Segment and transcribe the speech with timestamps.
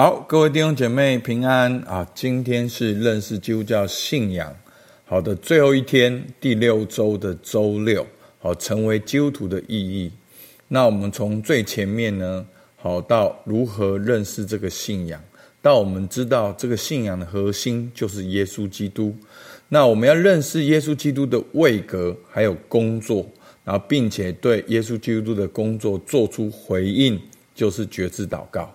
[0.00, 2.08] 好，各位弟兄姐妹平安啊！
[2.14, 4.56] 今天是认识基督教信仰
[5.04, 8.06] 好的最后一天，第六周的周六，
[8.38, 10.08] 好，成为基督徒的意义。
[10.68, 15.20] 那我们从最前面呢，好到如何认识这个信仰，
[15.60, 19.12] 到我们知道这个信仰的核心就是耶稣基督。
[19.68, 23.28] 那我们要认识耶稣基督的位格，还有工作，
[23.64, 27.20] 然后并且对耶稣基督的工作做出回应，
[27.52, 28.72] 就是决志祷告。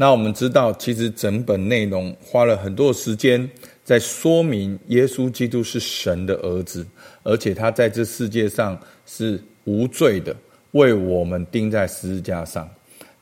[0.00, 3.46] 那我们知道，其实整本内容花了很多时间
[3.84, 6.86] 在说明耶稣基督是神的儿子，
[7.22, 10.34] 而且他在这世界上是无罪的，
[10.70, 12.66] 为我们钉在十字架上。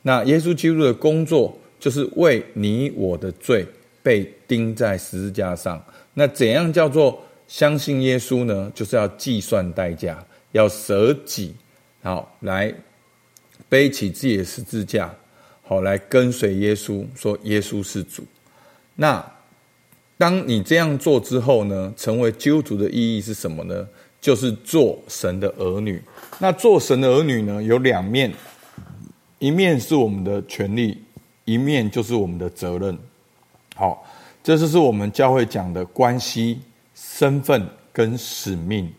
[0.03, 3.67] 那耶稣基督的工作就是为你我的罪
[4.01, 5.83] 被钉在十字架上。
[6.13, 8.71] 那怎样叫做相信耶稣呢？
[8.73, 11.53] 就是要计算代价，要舍己，
[12.01, 12.73] 好来
[13.67, 15.13] 背起自己的十字架。
[15.69, 18.23] 好，来跟随耶稣，说耶稣是主。
[18.95, 19.23] 那
[20.17, 21.93] 当你这样做之后呢？
[21.95, 23.87] 成为基督徒的意义是什么呢？
[24.19, 26.01] 就是做神的儿女。
[26.39, 28.33] 那做神的儿女呢，有两面，
[29.37, 31.03] 一面是我们的权利，
[31.45, 32.97] 一面就是我们的责任。
[33.75, 34.03] 好，
[34.43, 36.59] 这就是我们教会讲的关系、
[36.95, 38.91] 身份跟使命。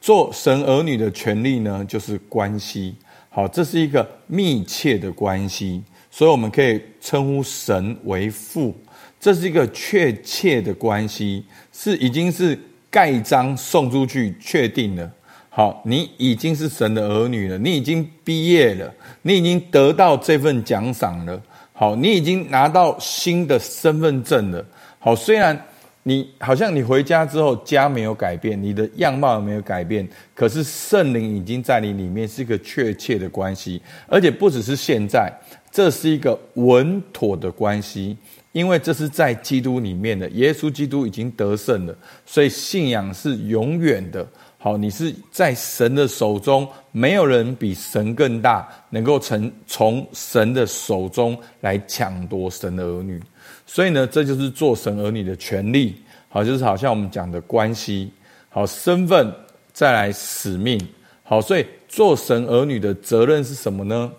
[0.00, 2.94] 做神儿女的权利呢，就是关系。
[3.28, 5.82] 好，这是一个密切的关系。
[6.16, 8.72] 所以我们可以称呼神为父，
[9.18, 12.56] 这是一个确切的关系，是已经是
[12.88, 15.10] 盖章送出去确定了。
[15.50, 21.42] 好，你已经是神的儿女了，你已经毕业了，你已经得到这份奖赏了。
[21.72, 24.64] 好，你已经拿到新的身份证了。
[25.00, 25.60] 好，虽然
[26.04, 35.32] 你好像你回家之后家没有改变，你的样貌也没有改变，可是圣灵已经在你里面是一个确切的关系，而且不只是现在。
[35.74, 38.16] 这是一个稳妥的关系，
[38.52, 41.92] 因为这是在基督里面的，耶稣基督已经得胜了，
[42.24, 44.24] 所以信仰是永远的。
[44.56, 53.20] 好，你是在神的手中，没有人比神更大，能够从从神的手中来抢夺神的儿女。
[53.66, 55.96] 所以呢，这就是做神儿女的权利。
[56.28, 58.12] 好，就是好像我们讲的关系，
[58.48, 59.28] 好，身份，
[59.72, 60.80] 再来使命。
[61.24, 64.12] 好，所以做神儿女的责任是什么呢？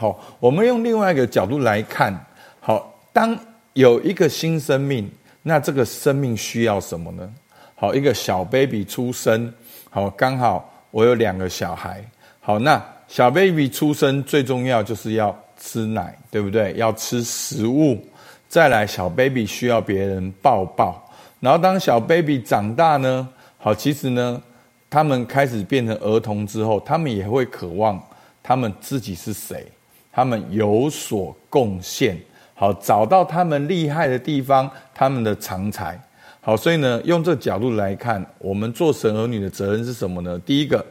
[0.00, 2.10] 好，我们用另外一个角度来看。
[2.58, 3.38] 好，当
[3.74, 5.06] 有一个新生命，
[5.42, 7.30] 那这个生命需要什么呢？
[7.74, 9.52] 好，一个小 baby 出生。
[9.90, 12.02] 好，刚好我有两个小孩。
[12.40, 16.72] 好，那小 baby 出生最重要就是要吃奶，对不对？
[16.78, 18.02] 要吃食物。
[18.48, 21.06] 再来，小 baby 需要别人抱抱。
[21.40, 23.28] 然后，当小 baby 长大呢？
[23.58, 24.40] 好，其实呢，
[24.88, 28.02] 他们开始变成儿童之后，他们也会渴望
[28.42, 29.66] 他们自己是谁。
[30.12, 32.18] 他们有所贡献，
[32.54, 35.96] 好，找到他们厉害的地方，他们的长才，
[36.40, 40.36] 好，所以呢，用这角度来看，我们做神儿女的责任是什么呢？
[40.40, 40.84] 第一个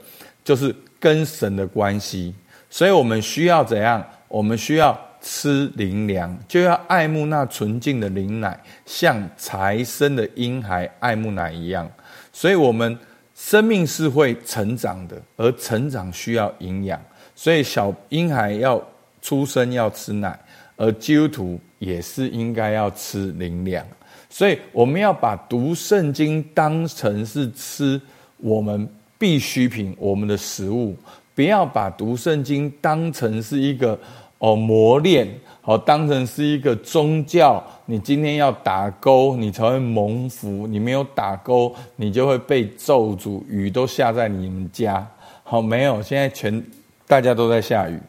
[0.44, 2.34] 就是跟神的关系，
[2.70, 4.02] 所以我们需要怎样？
[4.30, 11.90] 我们需要吃灵粮，就要爱慕那纯净的灵奶，像才生的婴孩爱慕奶一样。
[12.32, 12.98] 所以，我们
[13.36, 16.98] 生命是会成长的，而成长需要营养，
[17.36, 18.82] 所以小婴孩要。
[19.22, 20.40] 出生要吃奶，
[20.76, 23.86] 而基督徒也是应该要吃灵粮，
[24.30, 28.00] 所以我们要把读圣经当成是吃
[28.38, 28.88] 我们
[29.18, 30.96] 必需品，我们的食物，
[31.36, 34.00] 不要把读圣经当成是一个
[34.38, 35.28] 哦磨练，
[35.62, 37.62] 好当成是一个宗教。
[37.86, 45.06] 你今天要打勾，你才会蒙福；你没有打勾，你就会被咒诅，雨都下在你们家。
[45.44, 46.64] 好，没有，现在全
[47.08, 48.00] 大家都在下雨，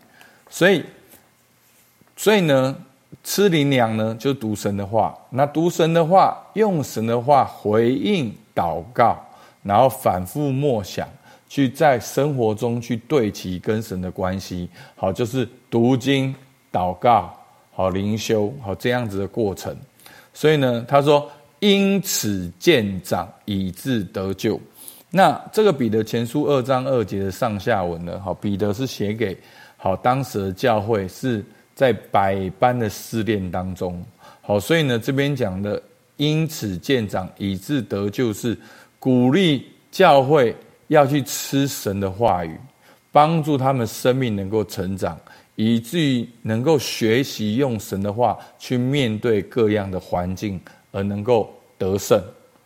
[0.49, 0.85] 所以。
[2.21, 2.77] 所以呢，
[3.25, 5.17] 吃灵粮呢，就读神的话。
[5.31, 9.19] 那读神的话，用神的话回应祷告，
[9.63, 11.09] 然后反复默想，
[11.49, 14.69] 去在生活中去对齐跟神的关系。
[14.97, 16.35] 好，就是读经、
[16.71, 17.35] 祷告、
[17.73, 19.75] 好灵修、好这样子的过程。
[20.35, 21.27] 所以呢，他说
[21.61, 24.61] ：“因此见长，以致得救。”
[25.09, 28.21] 那这个彼得前书二章二节的上下文呢？
[28.23, 29.35] 好，彼得是写给
[29.79, 31.43] 好当时的教会是。
[31.81, 34.05] 在百般的试炼当中，
[34.43, 35.83] 好，所以呢，这边讲的
[36.19, 38.55] 因此见长，以致得救，是
[38.99, 40.55] 鼓励教会
[40.89, 42.55] 要去吃神的话语，
[43.11, 45.19] 帮助他们生命能够成长，
[45.55, 50.61] 以至于能够学习用神的话去面对各样的环境，
[50.93, 52.23] 而能够得胜。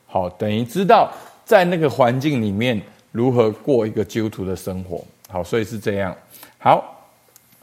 [0.06, 1.12] 好，等于知道
[1.44, 2.82] 在那个环境里面
[3.12, 5.04] 如何过一个基督徒的生活。
[5.28, 6.12] 好，所以是这样。
[6.58, 6.90] 好。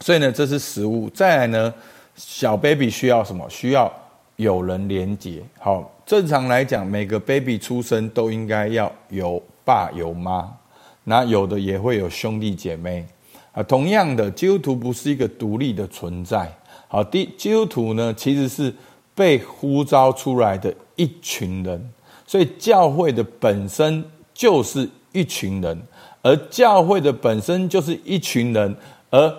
[0.02, 1.10] 所以呢，这是食物。
[1.12, 1.74] 再来呢，
[2.16, 3.48] 小 baby 需要什么？
[3.50, 3.92] 需要
[4.36, 5.42] 有人连接。
[5.60, 10.52] 好，正常来讲，每个 baby 出生都应该要有爸有妈，
[11.04, 13.06] 那有的也会有兄弟姐妹
[13.52, 13.62] 啊。
[13.64, 16.52] 同样的，基督徒不是一个独立的存在。
[16.88, 18.74] 好，第基督徒呢，其实是
[19.14, 21.90] 被呼召出来的一群人，
[22.26, 24.04] 所以教会的本身
[24.34, 25.80] 就是一群人。
[26.24, 28.76] 而教会的本身就是一群人，
[29.10, 29.38] 而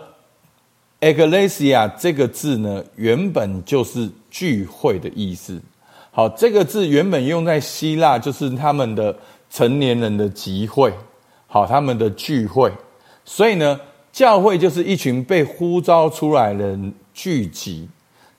[1.03, 5.61] Ecclesia 这个字呢，原本就是聚会的意思。
[6.13, 9.15] 好，这个字原本用在希腊，就是他们的
[9.51, 10.95] 成年人的集会，
[11.49, 12.73] 好，他们的聚会。
[13.25, 13.81] 所以呢，
[14.13, 17.89] 教会就是一群被呼召出来的人聚集。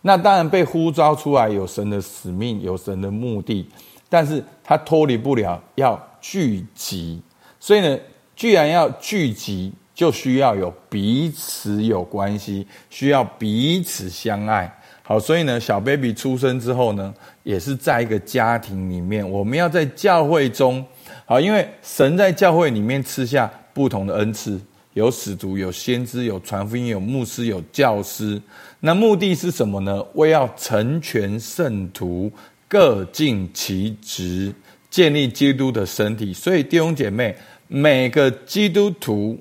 [0.01, 3.68] 那当然被呼召出来有神的使命，有神的目的，
[4.07, 7.21] 但是他脱离不了要聚集。
[7.60, 8.00] 所以呢。
[8.36, 14.72] 既然要聚集，就需要有彼此有关系，需要彼此相爱。
[15.04, 17.13] 好，所以呢，小 baby 出生之后呢，
[17.44, 19.30] 也是在一个家庭里面。
[19.30, 20.84] 我们要在教会中，
[21.25, 24.60] 好，因为神在教会里面赐下不同的恩赐，
[24.94, 28.42] 有使徒，有先知，有传福音，有牧师，有教师。
[28.80, 30.04] 那目的是什么呢？
[30.13, 32.31] 为要成全圣徒，
[32.68, 34.54] 各尽其职，
[34.89, 36.34] 建立基督的身体。
[36.34, 37.36] 所以弟兄姐妹。
[37.69, 39.36] 每个基督徒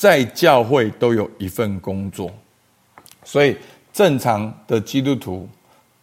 [0.00, 2.32] 在教会都有一份工作，
[3.22, 3.54] 所以
[3.92, 5.46] 正常的基督徒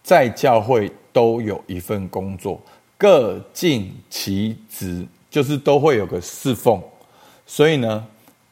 [0.03, 2.61] 在教会都有一份工作，
[2.95, 6.79] 各尽其职，就是都会有个侍奉。
[7.47, 8.05] 所以呢，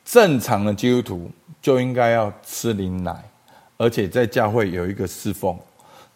[0.03, 1.29] 正常的基督徒
[1.61, 3.15] 就应该要吃灵奶，
[3.77, 5.55] 而且在教会有一个侍奉。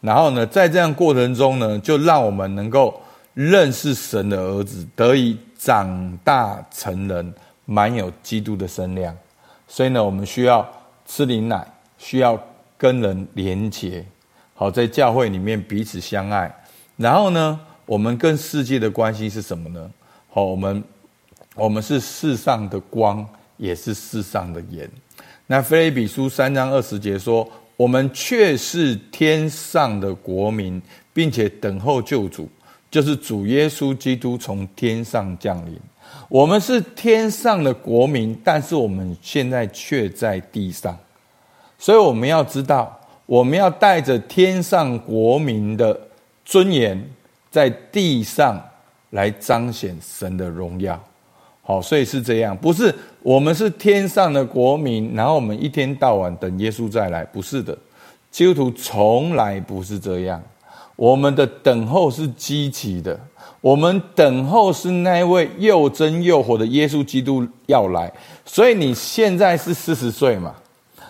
[0.01, 2.99] 然后呢，在这样过程中呢，就让我们能够
[3.35, 5.37] 认识神的儿子，得以。
[5.61, 7.33] 长大成人，
[7.71, 9.15] 满有基督的身量，
[9.67, 10.67] 所以呢，我们需要
[11.05, 11.63] 吃灵奶，
[11.99, 12.41] 需要
[12.75, 14.03] 跟人连结，
[14.55, 16.51] 好，在教会里面彼此相爱。
[16.97, 19.87] 然后呢，我们跟世界的关系是什么呢？
[20.31, 20.83] 好，我们
[21.53, 23.23] 我们是世上的光，
[23.57, 24.89] 也是世上的盐。
[25.45, 30.81] 那腓立比书三章二十节说：“我们却是天上的国民，
[31.13, 32.49] 并且等候救主。”
[32.89, 35.79] 就是主耶稣基督从天上降临，
[36.27, 40.97] 我们是天上的国民，但是我们现在却在地上，
[41.77, 45.99] 所以我们要知道，我们要带着天上国民的
[46.45, 47.03] 尊严，
[47.49, 48.63] 在地上
[49.11, 51.01] 来彰显神的荣耀。
[51.63, 57.77] 好，所以是这样，不是我们是天上的国民，然后我们一天到晚等耶稣再来，不是的，
[58.31, 60.41] 基督徒从来不是这样。
[60.95, 63.19] 我们的等候是积极的，
[63.61, 68.11] 我们等候是那位又真又活的耶稣基督要来。
[68.45, 70.55] 所以你现在是四十岁嘛，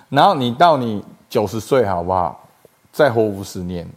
[0.10, 2.48] 然后你到你九十岁好不好？
[2.92, 3.88] 再活五十年，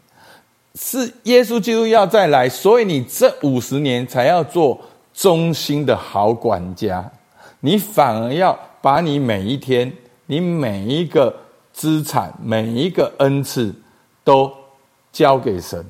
[0.75, 4.81] 是耶稣基督要再来，所以你这五十年才要做
[5.13, 7.11] 忠心的好管家。
[7.61, 9.93] 你反而要把你每一天、
[10.27, 11.35] 你每一个
[11.73, 13.75] 资产、每一个恩赐
[14.25, 14.51] 都。
[15.15, 15.85] 交给神，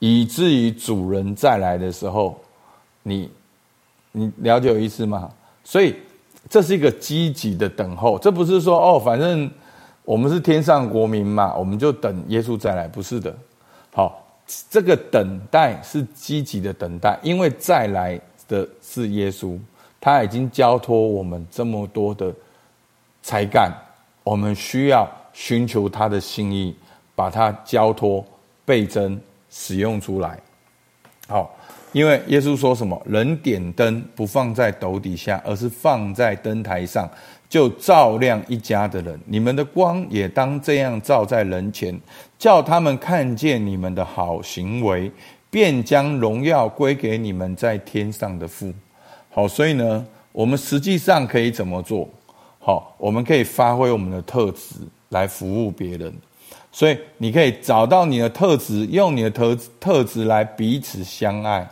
[0.00, 2.36] 以至于主人再来的时候，
[3.04, 3.30] 你
[4.10, 5.30] 你了解我意思吗？
[5.62, 5.94] 所以
[6.48, 9.48] 这是一个积极的等候，这不是说哦，反正
[10.04, 13.32] 我们是天上国民嘛，我们就等耶稣再来，不是的。
[13.92, 14.26] 好，
[14.68, 19.56] 这个等待是积极的等待，因为再来的是耶稣，
[20.00, 22.34] 他已经交托我们这么多的
[23.22, 23.72] 才干，
[24.24, 26.74] 我们需要寻求他的心意，
[27.14, 28.24] 把它交托。
[28.62, 30.38] 倍增使用出来，
[31.26, 31.54] 好，
[31.92, 33.00] 因为耶稣说什么？
[33.04, 37.10] 人点灯不放在斗底下，而是放在灯台上，
[37.48, 39.20] 就照亮一家的人。
[39.26, 42.00] 你们的光也当这样照在人前，
[42.38, 45.10] 叫他们看见你们的好行为，
[45.50, 48.72] 便将荣耀归给你们在天上的父。
[49.30, 52.08] 好，所以呢，我们实际上可以怎么做？
[52.60, 54.76] 好，我们可以发挥我们的特质
[55.08, 56.14] 来服务别人。
[56.72, 61.68] 所以你可以找到你的特质，用你的特特质来彼此相爱。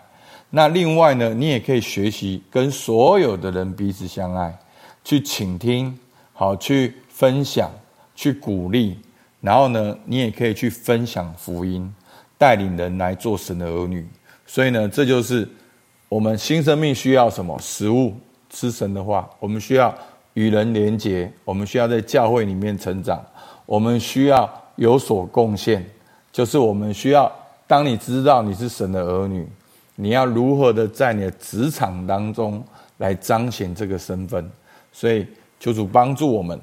[0.51, 4.59] 那另外呢，你也可以学习跟所有的人彼此相爱，
[5.05, 5.97] 去倾听，
[6.33, 7.71] 好，去分享，
[8.17, 8.99] 去鼓励。
[9.41, 11.95] 然后呢，你也可以去分享福音，
[12.37, 14.05] 带领人来做神的儿女。
[14.47, 15.49] 所以呢，这就是
[16.09, 17.57] 我们新生命需要什么？
[17.61, 18.15] 食物，
[18.51, 19.31] 吃神的话。
[19.39, 19.95] 我们需要
[20.35, 23.25] 与人连结，我们需要在教会里面成长，
[23.65, 24.51] 我们需要。
[24.79, 25.85] 有所贡献，
[26.33, 27.31] 就是我们需要。
[27.67, 29.47] 当你知道你是神的儿女，
[29.97, 32.65] 你要如何的在你的职场当中
[32.99, 34.51] 来彰显这个身份？
[34.93, 35.27] 所以
[35.61, 36.59] 求主帮助我们。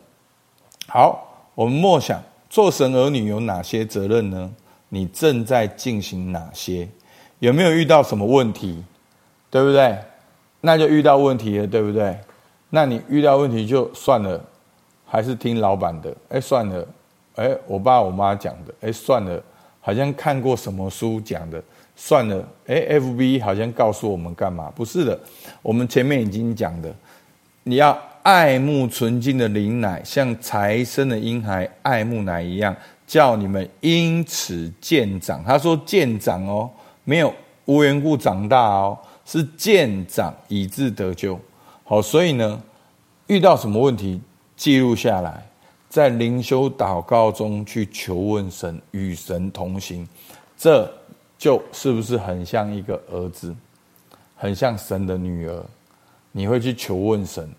[0.88, 2.20] 好，我们默想
[2.50, 4.50] 做神儿女有哪些责任呢？
[4.90, 6.88] 你正在进行哪些？
[7.40, 8.84] 有没有遇到什么问题？
[9.52, 9.98] 对不对？
[10.62, 12.18] 那就遇到问题了，对不对？
[12.70, 14.42] 那你遇到问题就算了，
[15.06, 16.16] 还是听老板的？
[16.30, 16.88] 哎，算了，
[17.36, 19.42] 哎，我爸我妈讲的，哎，算了，
[19.82, 21.62] 好像看过什么书讲的，
[21.96, 24.72] 算了，哎，FB 好像告诉我们干嘛？
[24.76, 25.20] 不是的，
[25.62, 26.94] 我们前面已经讲的，
[27.64, 32.76] 你要爱慕纯净的灵奶，像才生的婴孩爱慕奶一样，
[33.06, 35.44] 叫你们因此渐长。
[35.44, 36.70] 他说渐长哦，
[37.04, 37.34] 没有
[37.66, 38.98] 无缘故长大哦。
[39.28, 41.40] 是渐长以致得救，
[41.84, 42.62] 好，所以呢，
[43.26, 44.22] 遇到什么问题，
[44.56, 45.44] 记录下来，
[45.96, 50.06] 在灵修祷告中去求问神，与神同行，
[50.58, 50.94] 这
[51.38, 53.56] 就是不是很像一个儿子，
[54.36, 55.66] 很像神的女儿？
[56.34, 57.50] 你会去求问神，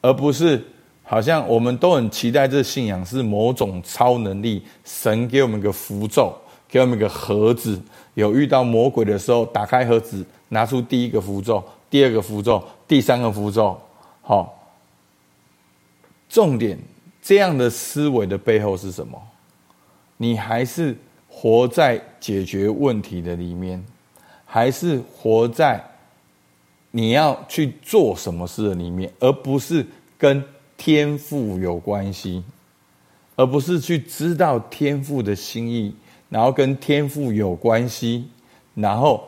[0.00, 0.60] 而不是
[1.04, 6.36] 好像我们都很期待这信仰是某种超能力，神给我们一个符咒，
[6.68, 7.80] 给我们一个盒子，
[8.14, 10.26] 有遇到魔鬼的时候，打开盒子。
[10.48, 13.80] 拿出第一个符咒，第二个符咒，第三个符咒，
[14.20, 14.52] 好。
[16.28, 16.76] 重点，
[17.28, 19.20] 这样的思维的背后是什么？
[20.16, 20.96] 你还是
[21.28, 23.84] 活在解决问题的里面，
[24.46, 25.84] 还是活在
[26.90, 30.42] 你要去做什么事的里面，而不是跟
[30.78, 32.42] 天赋有关系，
[33.36, 35.94] 而不是去知道天赋的心意，
[36.30, 38.26] 然后跟天赋有关系，
[38.74, 39.22] 然后。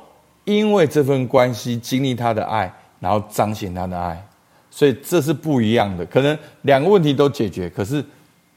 [0.46, 4.26] 因为这份关系，经历他的爱，然后彰显他的爱，
[4.70, 6.06] 所以这是不一样的。
[6.06, 8.04] 可能两个问题都解决，可是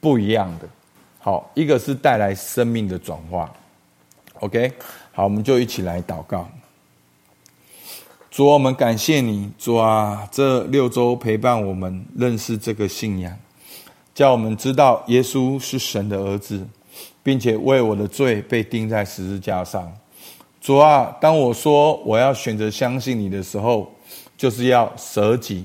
[0.00, 0.68] 不一样的。
[1.18, 3.52] 好，一个是带来生命的转化。
[4.40, 4.72] OK，
[5.12, 6.48] 好，我们就一起来祷告。
[8.30, 13.32] 主，我们感谢你，主啊，这六周陪伴我们认识这个信仰，
[14.12, 16.66] 叫我们知道耶稣是神的儿子，
[17.22, 19.90] 并且为我的罪被钉在十字架上。
[20.60, 23.90] 主啊，当我说我要选择相信你的时候，
[24.36, 25.64] 就是要舍己，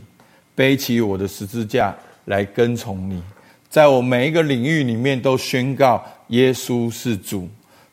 [0.59, 3.23] 背起我的十字架来跟从你，
[3.69, 7.47] 在我每一个领域里面都宣告耶稣是主。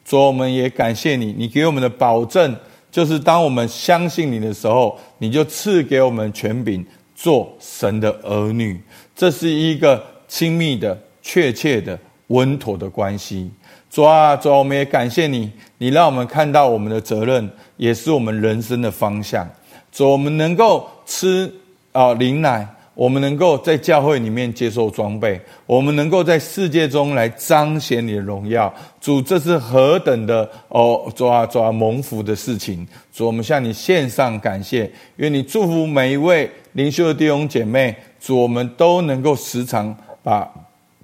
[0.05, 2.57] 主，我们也感谢你，你给我们的保证
[2.91, 8.81] 就是当我们相信你的时候，你就赐给我们权柄做神的儿女。
[9.15, 11.97] 这是一个亲密的、确切的、
[12.27, 13.49] 稳妥的关系。
[13.89, 19.49] 主啊，主啊，我们也感谢你，你让我们看到我们的责任，也是我们人生的方向。
[19.93, 21.49] 主，我们能够吃
[21.97, 28.73] 啊灵奶，我们能够在教会里面接受装备，我们能够在世界中来彰显你的荣耀。
[29.01, 32.87] 主，这是何等的哦，抓啊，主啊，蒙福的事情。
[33.13, 37.97] 主，我们向你献上感谢，愿你祝福每一位灵修的弟兄姐妹。
[38.21, 40.47] 主，我们都能够时常把。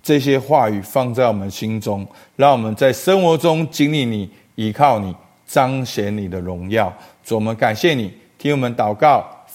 [0.03, 5.15] 这些话语放在我们心中，让我们在生活中经历你，依靠你，
[5.47, 6.93] 彰显你的荣耀。
[7.23, 9.25] 主，我们感谢你，听我们祷告，